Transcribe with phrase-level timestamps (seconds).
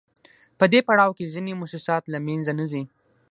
[0.59, 2.83] په دې پړاو کې ځینې موسسات له منځه نه ځي